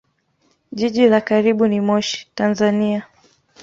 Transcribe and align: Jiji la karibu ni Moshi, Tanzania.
Jiji 0.77 1.05
la 1.09 1.19
karibu 1.27 1.67
ni 1.67 1.79
Moshi, 1.87 2.17
Tanzania. 2.35 3.07